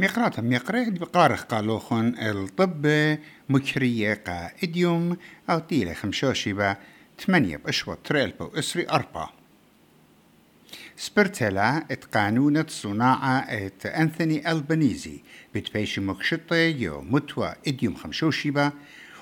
مقرات 0.00 0.40
مقرة 0.40 0.90
بقارخ 0.90 1.42
قالوخن 1.42 2.14
الطب 2.18 3.16
مكرية 3.48 4.14
قا 4.26 4.50
إديوم 4.62 5.16
أو 5.50 5.58
تيلة 5.58 5.94
خمشوشي 5.94 6.52
با 6.52 6.76
ثمانية 7.20 7.56
بأشوة 7.56 7.98
تريلبو 8.04 8.46
إسري 8.46 8.88
أربعة. 8.90 9.32
سبرتلا 10.96 11.84
ات 11.90 12.04
قانونة 12.04 12.64
صناعة 12.68 13.38
إت 13.38 13.86
أنثوني 13.86 14.50
ألبانيزي 14.52 15.22
بتبيش 15.54 15.98
مكشطة 15.98 16.56
يو 16.56 17.00
متوى 17.00 17.54
إديوم 17.68 17.94
خمشوشي 17.94 18.50
با 18.50 18.72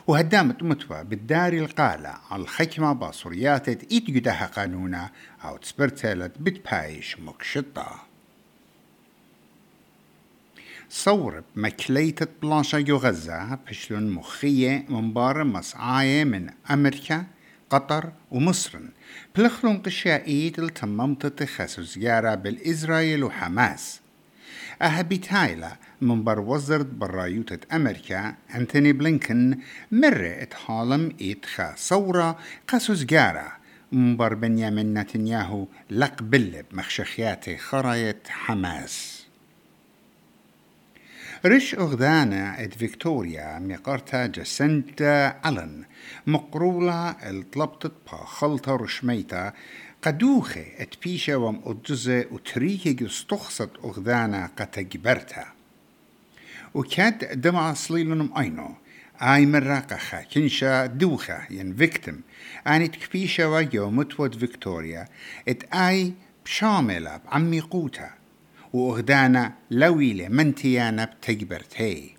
وهدامت 0.06 0.62
متوى 0.62 1.04
بالدار 1.04 1.52
القالة 1.52 2.14
على 2.30 2.42
الحكمة 2.42 2.92
باصريات 2.92 3.68
ات 3.68 3.92
إيد 3.92 4.28
قانونا 4.28 5.10
أو 5.44 5.56
تسبرتلت 5.56 6.32
بتبايش 6.38 7.20
مكشطة. 7.20 8.15
صور 10.90 11.42
مكليتة 11.56 12.26
بلاشا 12.42 12.76
يو 12.76 12.96
غزة 12.96 13.54
بشلون 13.54 14.10
مخية 14.10 14.84
منبار 14.88 15.44
مصعاية 15.44 16.24
من 16.24 16.50
أمريكا 16.70 17.24
قطر 17.70 18.12
ومصر 18.30 18.78
بلخلون 19.36 19.78
قشائيد 19.78 20.60
التممت 20.60 21.26
تخسو 21.26 21.82
زيارة 21.82 22.34
بالإسرائيل 22.34 23.24
وحماس 23.24 24.00
أهبيتايلا 24.82 25.76
منبر 26.00 26.40
وزرد 26.40 26.98
برايوتة 26.98 27.76
أمريكا 27.76 28.34
أنتوني 28.54 28.92
بلينكن 28.92 29.58
مرة 29.92 30.42
اتحالم 30.42 31.12
إتخا 31.22 31.74
صورة 31.76 32.38
قاسو 32.68 32.94
زيارة 32.94 33.52
منبر 33.92 34.34
بنيامين 34.34 34.98
نتنياهو 34.98 35.66
لقبل 35.90 36.62
بمخشخيات 36.70 37.56
خراية 37.56 38.22
حماس. 38.28 39.15
رش 41.46 41.74
أغدانا 41.74 42.64
ات 42.64 42.74
فيكتوريا 42.74 43.58
مقرتا 43.58 44.26
جسنتا 44.26 45.48
ألن. 45.48 45.84
مقرولة 46.26 47.10
الطلبتت 47.10 47.92
با 48.06 48.24
خلطة 48.24 48.76
رشميتا 48.76 49.52
قدوخة 50.02 50.64
ات 50.78 50.94
بيشا 51.04 51.36
وم 51.36 51.62
أدزة 51.66 52.26
وتريكي 52.30 52.92
جستخصت 52.92 53.70
أغدانا 53.84 54.50
قتجبرتا 54.58 55.44
وكاد 56.74 57.40
دمع 57.40 57.72
صليلنم 57.72 58.30
أينو. 58.38 58.74
آي 59.22 59.46
مراقخة 59.46 60.22
كنشا 60.22 60.86
دوخة 60.86 61.38
ين 61.50 61.74
فيكتم. 61.76 62.20
آني 62.66 62.88
تكبيشا 62.88 63.46
ويو 63.46 63.90
متود 63.90 64.38
فيكتوريا. 64.38 65.08
ات 65.48 65.74
آي 65.74 66.12
بشاملة 66.44 67.16
بعمي 67.16 67.60
قوتا 68.76 68.86
وأغدانا 68.92 69.52
لويلة 69.70 70.28
منتيانا 70.28 71.04
بتجبرتي. 71.04 72.14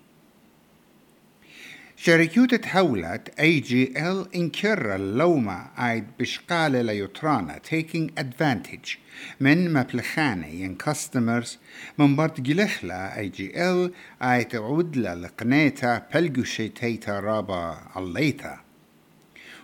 شركة 1.96 2.56
تحولت 2.56 3.28
اي 3.40 3.60
جي 3.60 4.10
ال 4.10 4.34
انكر 4.34 4.94
اللومة 4.94 5.66
ايد 5.78 6.04
بشقالة 6.20 6.82
ليوترانا 6.82 7.60
taking 7.70 8.20
advantage 8.20 8.96
من 9.40 9.72
مبلخانة 9.72 10.46
ين 10.46 10.74
كاستمرز 10.74 11.58
من 11.98 12.16
برد 12.16 12.42
جلخلا 12.42 13.18
اي 13.18 13.28
جي 13.28 13.70
ال 13.70 13.92
اي 14.22 14.44
تعود 14.44 14.96
لقنيتا 14.96 16.06
بلقو 16.14 16.44
شيتيتا 16.44 17.20
رابا 17.20 17.78
الليتا. 17.96 18.60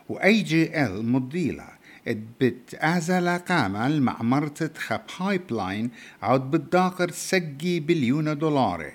واي 0.08 0.42
جي 0.42 0.84
ال 0.84 1.06
مضيلة 1.12 1.73
بتأزل 2.08 3.28
قامل 3.28 4.02
مع 4.02 4.22
مرتة 4.22 4.80
خب 4.80 5.00
هايبلاين 5.18 5.90
عود 6.22 6.50
بالداقر 6.50 7.10
سجي 7.10 7.80
بليون 7.80 8.38
دولار 8.38 8.92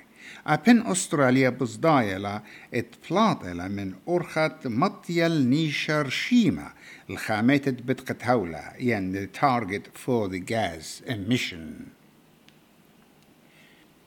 أبن 0.47 0.87
أستراليا 0.87 1.49
بصدايلة 1.49 2.41
اتفلاطلة 2.73 3.67
من 3.67 3.93
أرخة 4.09 4.59
مطيل 4.65 5.49
نيشر 5.49 6.09
شيما 6.09 6.73
الخامات 7.09 7.69
بتقت 7.69 8.25
هولة 8.25 8.71
يعني 8.75 9.25
the 9.25 9.37
target 9.39 9.87
for 10.05 10.27
the 10.31 10.39
gas 10.39 11.09
emission. 11.09 11.89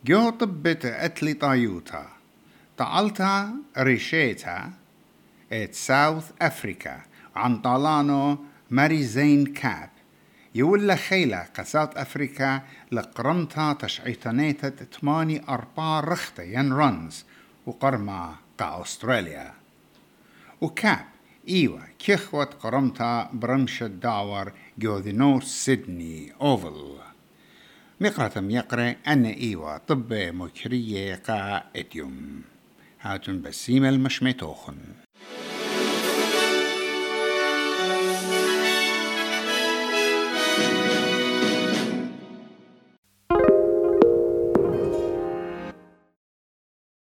جو 0.04 0.30
طبت 0.30 0.84
أتلي 0.84 1.34
طايوتا 1.34 2.06
طالتا 2.78 3.54
ريشيتا 3.78 4.72
ات 5.52 5.74
ساوث 5.74 6.30
أفريكا 6.42 7.00
عن 7.36 7.60
طالانو 7.60 8.38
ماري 8.72 9.02
زين 9.02 9.46
كاب. 9.46 9.90
يولا 10.54 10.94
خيلة 10.96 11.46
قسات 11.58 11.96
أفريكا 11.96 12.62
لقرمتا 12.92 13.72
تشعيتانيتا 13.72 14.68
تماني 14.68 15.48
أربع 15.48 16.00
رخطة 16.00 16.42
ين 16.42 16.72
رنز 16.72 17.24
وقرما 17.66 18.34
قا 18.58 18.82
أستراليا. 18.82 19.54
وكاب 20.60 21.04
إيوة 21.48 21.82
كيخوة 21.98 22.44
قرمتا 22.44 23.30
برمش 23.32 23.82
الداور 23.82 24.52
جو 24.78 24.98
ذي 24.98 25.12
نورث 25.12 25.46
سيدني 25.46 26.32
أوفل. 26.40 26.96
مقرة 28.00 28.32
يقرأ 28.36 28.94
أن 29.06 29.24
إيوة 29.24 29.78
طب 29.78 30.12
مكرية 30.12 31.14
قا 31.14 31.64
إديوم. 31.76 32.42
هاتون 33.00 33.42
بسيم 33.42 33.84
المشمتوخن. 33.84 34.76